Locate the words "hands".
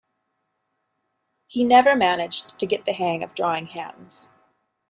3.67-4.31